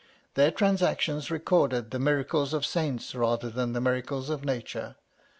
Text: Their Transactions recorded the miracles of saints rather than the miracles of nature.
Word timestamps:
Their 0.33 0.49
Transactions 0.49 1.29
recorded 1.29 1.91
the 1.91 1.99
miracles 1.99 2.55
of 2.55 2.65
saints 2.65 3.13
rather 3.13 3.51
than 3.51 3.73
the 3.73 3.81
miracles 3.81 4.31
of 4.31 4.43
nature. 4.43 4.95